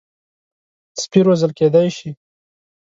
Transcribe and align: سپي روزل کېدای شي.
سپي 1.01 1.19
روزل 1.27 1.51
کېدای 1.59 1.87
شي. 1.97 2.09